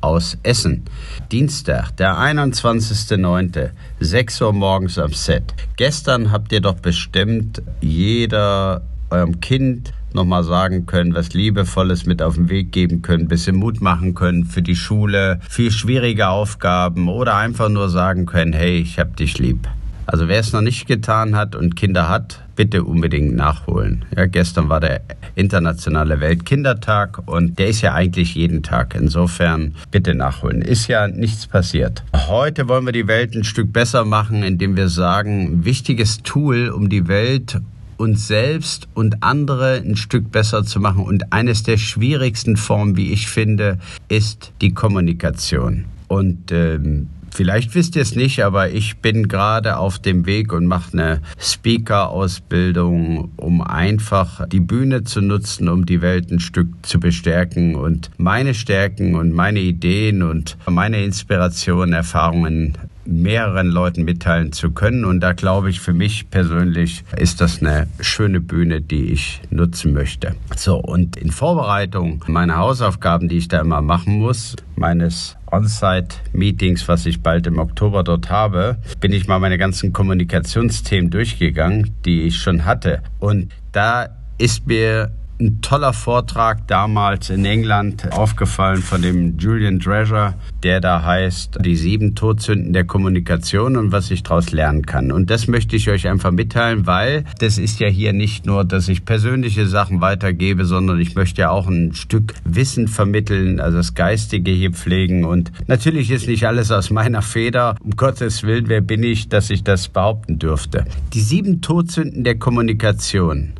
aus 0.00 0.38
Essen. 0.42 0.84
Dienstag, 1.32 1.96
der 1.96 2.14
21.09., 2.16 3.70
6 4.00 4.42
Uhr 4.42 4.52
morgens 4.52 4.98
am 4.98 5.12
Set. 5.12 5.54
Gestern 5.76 6.32
habt 6.32 6.52
ihr 6.52 6.60
doch 6.60 6.76
bestimmt 6.76 7.62
jeder 7.80 8.82
eurem 9.10 9.40
Kind 9.40 9.92
nochmal 10.12 10.44
sagen 10.44 10.86
können, 10.86 11.14
was 11.14 11.34
Liebevolles 11.34 12.06
mit 12.06 12.22
auf 12.22 12.34
den 12.34 12.48
Weg 12.48 12.72
geben 12.72 13.02
können, 13.02 13.28
bisschen 13.28 13.56
Mut 13.56 13.80
machen 13.80 14.14
können 14.14 14.44
für 14.44 14.62
die 14.62 14.76
Schule, 14.76 15.40
für 15.48 15.70
schwierige 15.70 16.28
Aufgaben 16.28 17.08
oder 17.08 17.36
einfach 17.36 17.68
nur 17.68 17.88
sagen 17.88 18.26
können, 18.26 18.52
hey, 18.52 18.78
ich 18.78 18.98
hab 18.98 19.16
dich 19.16 19.38
lieb. 19.38 19.68
Also 20.10 20.26
wer 20.26 20.40
es 20.40 20.54
noch 20.54 20.62
nicht 20.62 20.86
getan 20.86 21.36
hat 21.36 21.54
und 21.54 21.76
Kinder 21.76 22.08
hat, 22.08 22.40
bitte 22.56 22.82
unbedingt 22.82 23.36
nachholen. 23.36 24.06
Ja, 24.16 24.24
gestern 24.24 24.70
war 24.70 24.80
der 24.80 25.02
internationale 25.34 26.18
Weltkindertag 26.20 27.20
und 27.26 27.58
der 27.58 27.68
ist 27.68 27.82
ja 27.82 27.92
eigentlich 27.92 28.34
jeden 28.34 28.62
Tag. 28.62 28.94
Insofern 28.98 29.74
bitte 29.90 30.14
nachholen. 30.14 30.62
Ist 30.62 30.88
ja 30.88 31.08
nichts 31.08 31.46
passiert. 31.46 32.04
Heute 32.26 32.68
wollen 32.68 32.86
wir 32.86 32.92
die 32.92 33.06
Welt 33.06 33.34
ein 33.34 33.44
Stück 33.44 33.70
besser 33.70 34.06
machen, 34.06 34.42
indem 34.42 34.78
wir 34.78 34.88
sagen, 34.88 35.66
wichtiges 35.66 36.22
Tool, 36.22 36.70
um 36.70 36.88
die 36.88 37.06
Welt 37.06 37.60
uns 37.98 38.26
selbst 38.28 38.88
und 38.94 39.22
andere 39.22 39.74
ein 39.74 39.96
Stück 39.96 40.32
besser 40.32 40.64
zu 40.64 40.80
machen. 40.80 41.04
Und 41.04 41.34
eines 41.34 41.64
der 41.64 41.76
schwierigsten 41.76 42.56
Formen, 42.56 42.96
wie 42.96 43.12
ich 43.12 43.28
finde, 43.28 43.78
ist 44.08 44.52
die 44.62 44.72
Kommunikation. 44.72 45.84
Und 46.06 46.50
ähm, 46.50 47.08
Vielleicht 47.30 47.74
wisst 47.74 47.96
ihr 47.96 48.02
es 48.02 48.14
nicht, 48.14 48.44
aber 48.44 48.70
ich 48.70 48.98
bin 48.98 49.28
gerade 49.28 49.76
auf 49.76 49.98
dem 49.98 50.26
Weg 50.26 50.52
und 50.52 50.66
mache 50.66 50.92
eine 50.92 51.20
Speaker-Ausbildung, 51.38 53.30
um 53.36 53.62
einfach 53.62 54.46
die 54.48 54.60
Bühne 54.60 55.04
zu 55.04 55.20
nutzen, 55.20 55.68
um 55.68 55.86
die 55.86 56.02
Welt 56.02 56.30
ein 56.30 56.40
Stück 56.40 56.68
zu 56.82 56.98
bestärken 57.00 57.74
und 57.74 58.10
meine 58.18 58.54
Stärken 58.54 59.14
und 59.14 59.32
meine 59.32 59.60
Ideen 59.60 60.22
und 60.22 60.56
meine 60.66 61.04
Inspiration, 61.04 61.92
Erfahrungen 61.92 62.76
mehreren 63.08 63.68
Leuten 63.68 64.04
mitteilen 64.04 64.52
zu 64.52 64.70
können. 64.70 65.04
Und 65.04 65.20
da 65.20 65.32
glaube 65.32 65.70
ich, 65.70 65.80
für 65.80 65.94
mich 65.94 66.30
persönlich 66.30 67.04
ist 67.16 67.40
das 67.40 67.60
eine 67.60 67.88
schöne 68.00 68.40
Bühne, 68.40 68.80
die 68.80 69.12
ich 69.12 69.40
nutzen 69.50 69.92
möchte. 69.92 70.34
So, 70.56 70.76
und 70.76 71.16
in 71.16 71.30
Vorbereitung 71.30 72.22
meiner 72.28 72.58
Hausaufgaben, 72.58 73.28
die 73.28 73.38
ich 73.38 73.48
da 73.48 73.60
immer 73.60 73.80
machen 73.80 74.18
muss, 74.18 74.56
meines 74.76 75.36
On-Site-Meetings, 75.50 76.86
was 76.88 77.06
ich 77.06 77.22
bald 77.22 77.46
im 77.46 77.58
Oktober 77.58 78.04
dort 78.04 78.30
habe, 78.30 78.76
bin 79.00 79.12
ich 79.12 79.26
mal 79.26 79.38
meine 79.38 79.56
ganzen 79.56 79.92
Kommunikationsthemen 79.92 81.10
durchgegangen, 81.10 81.94
die 82.04 82.22
ich 82.22 82.36
schon 82.36 82.66
hatte. 82.66 83.02
Und 83.18 83.50
da 83.72 84.08
ist 84.36 84.66
mir 84.66 85.10
ein 85.40 85.60
toller 85.60 85.92
Vortrag 85.92 86.66
damals 86.66 87.30
in 87.30 87.44
England 87.44 88.12
aufgefallen 88.12 88.82
von 88.82 89.02
dem 89.02 89.38
Julian 89.38 89.78
Treasure, 89.78 90.34
der 90.62 90.80
da 90.80 91.04
heißt 91.04 91.58
Die 91.64 91.76
sieben 91.76 92.14
Todsünden 92.14 92.72
der 92.72 92.84
Kommunikation 92.84 93.76
und 93.76 93.92
was 93.92 94.10
ich 94.10 94.24
daraus 94.24 94.50
lernen 94.50 94.84
kann. 94.84 95.12
Und 95.12 95.30
das 95.30 95.46
möchte 95.46 95.76
ich 95.76 95.88
euch 95.90 96.08
einfach 96.08 96.32
mitteilen, 96.32 96.86
weil 96.86 97.24
das 97.38 97.58
ist 97.58 97.78
ja 97.78 97.86
hier 97.86 98.12
nicht 98.12 98.46
nur, 98.46 98.64
dass 98.64 98.88
ich 98.88 99.04
persönliche 99.04 99.66
Sachen 99.66 100.00
weitergebe, 100.00 100.64
sondern 100.64 100.98
ich 100.98 101.14
möchte 101.14 101.42
ja 101.42 101.50
auch 101.50 101.68
ein 101.68 101.94
Stück 101.94 102.34
Wissen 102.44 102.88
vermitteln, 102.88 103.60
also 103.60 103.76
das 103.76 103.94
Geistige 103.94 104.50
hier 104.50 104.72
pflegen. 104.72 105.24
Und 105.24 105.52
natürlich 105.68 106.10
ist 106.10 106.26
nicht 106.26 106.46
alles 106.46 106.72
aus 106.72 106.90
meiner 106.90 107.22
Feder. 107.22 107.76
Um 107.80 107.92
Gottes 107.92 108.42
Willen, 108.42 108.68
wer 108.68 108.80
bin 108.80 109.04
ich, 109.04 109.28
dass 109.28 109.50
ich 109.50 109.62
das 109.62 109.88
behaupten 109.88 110.38
dürfte? 110.38 110.84
Die 111.14 111.20
sieben 111.20 111.60
Todsünden 111.60 112.24
der 112.24 112.38
Kommunikation 112.38 113.52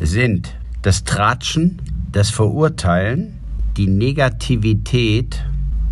sind 0.00 0.54
das 0.86 1.02
Tratschen, 1.02 1.82
das 2.12 2.30
Verurteilen, 2.30 3.40
die 3.76 3.88
Negativität, 3.88 5.44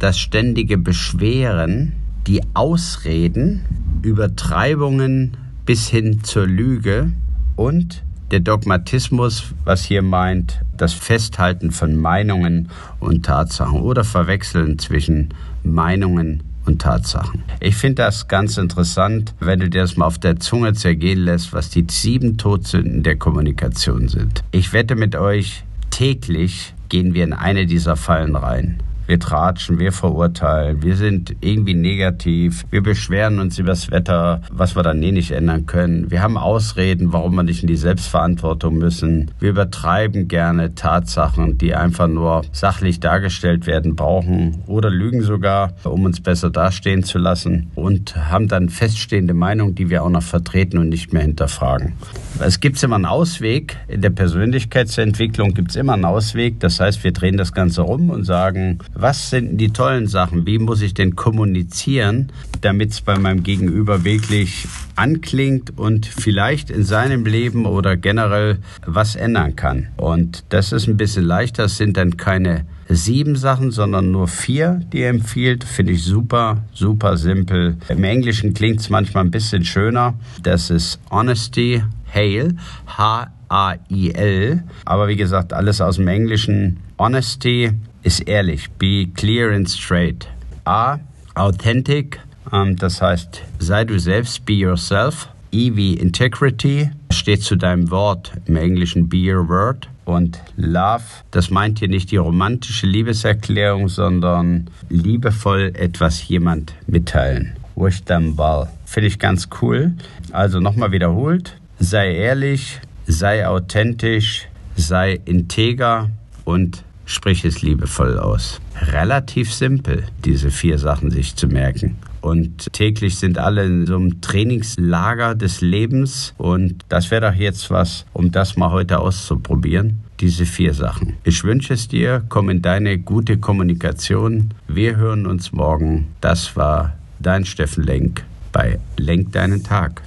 das 0.00 0.18
ständige 0.18 0.78
Beschweren, 0.78 1.92
die 2.26 2.40
Ausreden, 2.54 3.64
Übertreibungen 4.02 5.36
bis 5.64 5.88
hin 5.88 6.24
zur 6.24 6.48
Lüge 6.48 7.12
und 7.54 8.02
der 8.32 8.40
Dogmatismus, 8.40 9.54
was 9.64 9.84
hier 9.84 10.02
meint, 10.02 10.60
das 10.76 10.92
Festhalten 10.92 11.70
von 11.70 11.94
Meinungen 11.94 12.68
und 12.98 13.24
Tatsachen 13.24 13.82
oder 13.82 14.02
Verwechseln 14.02 14.80
zwischen 14.80 15.28
Meinungen 15.62 16.42
und 16.66 16.82
Tatsachen. 16.82 17.42
Ich 17.60 17.76
finde 17.76 18.02
das 18.02 18.28
ganz 18.28 18.56
interessant, 18.56 19.34
wenn 19.40 19.60
du 19.60 19.68
dir 19.68 19.82
das 19.82 19.96
mal 19.96 20.06
auf 20.06 20.18
der 20.18 20.38
Zunge 20.38 20.72
zergehen 20.74 21.20
lässt, 21.20 21.52
was 21.52 21.70
die 21.70 21.86
sieben 21.88 22.36
Todsünden 22.36 23.02
der 23.02 23.16
Kommunikation 23.16 24.08
sind. 24.08 24.42
Ich 24.52 24.72
wette 24.72 24.94
mit 24.94 25.16
euch, 25.16 25.64
täglich 25.90 26.74
gehen 26.88 27.14
wir 27.14 27.24
in 27.24 27.32
eine 27.32 27.66
dieser 27.66 27.96
Fallen 27.96 28.36
rein 28.36 28.82
wir 29.10 29.18
tratschen, 29.18 29.80
wir 29.80 29.90
verurteilen, 29.90 30.84
wir 30.84 30.94
sind 30.94 31.34
irgendwie 31.40 31.74
negativ, 31.74 32.64
wir 32.70 32.80
beschweren 32.80 33.40
uns 33.40 33.58
über 33.58 33.70
das 33.70 33.90
Wetter, 33.90 34.40
was 34.52 34.76
wir 34.76 34.84
dann 34.84 35.02
eh 35.02 35.10
nicht 35.10 35.32
ändern 35.32 35.66
können. 35.66 36.12
Wir 36.12 36.22
haben 36.22 36.38
Ausreden, 36.38 37.12
warum 37.12 37.34
wir 37.34 37.42
nicht 37.42 37.62
in 37.62 37.66
die 37.66 37.76
Selbstverantwortung 37.76 38.78
müssen. 38.78 39.32
Wir 39.40 39.50
übertreiben 39.50 40.28
gerne 40.28 40.76
Tatsachen, 40.76 41.58
die 41.58 41.74
einfach 41.74 42.06
nur 42.06 42.42
sachlich 42.52 43.00
dargestellt 43.00 43.66
werden 43.66 43.96
brauchen 43.96 44.62
oder 44.68 44.90
lügen 44.90 45.22
sogar, 45.22 45.72
um 45.82 46.04
uns 46.04 46.20
besser 46.20 46.50
dastehen 46.50 47.02
zu 47.02 47.18
lassen 47.18 47.72
und 47.74 48.14
haben 48.14 48.46
dann 48.46 48.68
feststehende 48.68 49.34
Meinungen, 49.34 49.74
die 49.74 49.90
wir 49.90 50.04
auch 50.04 50.10
noch 50.10 50.22
vertreten 50.22 50.78
und 50.78 50.88
nicht 50.88 51.12
mehr 51.12 51.22
hinterfragen. 51.22 51.94
Es 52.38 52.60
gibt 52.60 52.80
immer 52.82 52.94
einen 52.94 53.06
Ausweg. 53.06 53.76
In 53.88 54.02
der 54.02 54.10
Persönlichkeitsentwicklung 54.10 55.52
gibt 55.52 55.70
es 55.70 55.76
immer 55.76 55.94
einen 55.94 56.04
Ausweg. 56.04 56.60
Das 56.60 56.78
heißt, 56.78 57.02
wir 57.02 57.12
drehen 57.12 57.36
das 57.36 57.52
Ganze 57.52 57.82
rum 57.82 58.08
und 58.08 58.24
sagen, 58.24 58.78
was 59.00 59.30
sind 59.30 59.58
die 59.58 59.72
tollen 59.72 60.06
Sachen? 60.06 60.46
Wie 60.46 60.58
muss 60.58 60.82
ich 60.82 60.94
denn 60.94 61.16
kommunizieren, 61.16 62.32
damit 62.60 62.90
es 62.90 63.00
bei 63.00 63.18
meinem 63.18 63.42
Gegenüber 63.42 64.04
wirklich 64.04 64.66
anklingt 64.96 65.78
und 65.78 66.06
vielleicht 66.06 66.70
in 66.70 66.84
seinem 66.84 67.24
Leben 67.24 67.66
oder 67.66 67.96
generell 67.96 68.58
was 68.86 69.16
ändern 69.16 69.56
kann? 69.56 69.88
Und 69.96 70.44
das 70.50 70.72
ist 70.72 70.88
ein 70.88 70.96
bisschen 70.96 71.24
leichter. 71.24 71.64
Es 71.64 71.76
sind 71.76 71.96
dann 71.96 72.16
keine 72.16 72.66
sieben 72.88 73.36
Sachen, 73.36 73.70
sondern 73.70 74.10
nur 74.10 74.28
vier, 74.28 74.80
die 74.92 75.00
er 75.00 75.10
empfiehlt. 75.10 75.64
Finde 75.64 75.92
ich 75.92 76.04
super, 76.04 76.64
super 76.72 77.16
simpel. 77.16 77.76
Im 77.88 78.04
Englischen 78.04 78.54
klingt 78.54 78.80
es 78.80 78.90
manchmal 78.90 79.24
ein 79.24 79.30
bisschen 79.30 79.64
schöner. 79.64 80.14
Das 80.42 80.70
ist 80.70 81.00
Honesty, 81.10 81.82
Hail, 82.12 82.56
H-A-I-L. 82.86 84.62
Aber 84.84 85.08
wie 85.08 85.16
gesagt, 85.16 85.52
alles 85.52 85.80
aus 85.80 85.96
dem 85.96 86.08
Englischen. 86.08 86.78
Honesty, 86.98 87.72
ist 88.02 88.20
ehrlich. 88.20 88.70
Be 88.72 89.08
clear 89.14 89.52
and 89.52 89.68
straight. 89.68 90.28
A. 90.64 90.98
Authentic. 91.34 92.20
Ähm, 92.52 92.76
das 92.76 93.00
heißt, 93.02 93.42
sei 93.58 93.84
du 93.84 93.98
selbst. 93.98 94.44
Be 94.44 94.54
yourself. 94.54 95.28
E 95.52 95.74
wie 95.74 95.94
Integrity. 95.94 96.90
Steht 97.12 97.42
zu 97.42 97.56
deinem 97.56 97.90
Wort. 97.90 98.32
Im 98.46 98.56
Englischen 98.56 99.08
be 99.08 99.32
your 99.32 99.48
word. 99.48 99.88
Und 100.04 100.40
Love, 100.56 101.04
das 101.30 101.50
meint 101.50 101.78
hier 101.78 101.88
nicht 101.88 102.10
die 102.10 102.16
romantische 102.16 102.86
Liebeserklärung, 102.86 103.88
sondern 103.88 104.68
liebevoll 104.88 105.72
etwas 105.76 106.26
jemand 106.26 106.74
mitteilen. 106.88 107.52
Wish 107.76 108.02
them 108.02 108.36
well. 108.36 108.66
Finde 108.86 109.06
ich 109.06 109.20
ganz 109.20 109.48
cool. 109.62 109.92
Also 110.32 110.58
nochmal 110.58 110.90
wiederholt. 110.90 111.56
Sei 111.78 112.12
ehrlich, 112.12 112.80
sei 113.06 113.46
authentisch, 113.46 114.48
sei 114.76 115.20
integer 115.24 116.10
und 116.44 116.82
sprich 117.10 117.44
es 117.44 117.62
liebevoll 117.62 118.18
aus. 118.18 118.60
Relativ 118.92 119.52
simpel, 119.52 120.04
diese 120.24 120.50
vier 120.50 120.78
Sachen 120.78 121.10
sich 121.10 121.36
zu 121.36 121.48
merken. 121.48 121.98
Und 122.20 122.72
täglich 122.72 123.18
sind 123.18 123.38
alle 123.38 123.64
in 123.64 123.86
so 123.86 123.96
einem 123.96 124.20
Trainingslager 124.20 125.34
des 125.34 125.60
Lebens. 125.60 126.34
Und 126.38 126.84
das 126.88 127.10
wäre 127.10 127.30
doch 127.30 127.34
jetzt 127.34 127.70
was, 127.70 128.04
um 128.12 128.30
das 128.30 128.56
mal 128.56 128.70
heute 128.70 129.00
auszuprobieren. 129.00 130.00
Diese 130.20 130.44
vier 130.44 130.74
Sachen. 130.74 131.14
Ich 131.24 131.44
wünsche 131.44 131.74
es 131.74 131.88
dir, 131.88 132.22
komm 132.28 132.50
in 132.50 132.60
deine 132.60 132.98
gute 132.98 133.38
Kommunikation. 133.38 134.52
Wir 134.68 134.96
hören 134.96 135.26
uns 135.26 135.52
morgen. 135.52 136.08
Das 136.20 136.56
war 136.56 136.94
dein 137.18 137.46
Steffen 137.46 137.84
Lenk 137.84 138.24
bei 138.52 138.78
Lenk 138.98 139.32
deinen 139.32 139.62
Tag. 139.62 140.02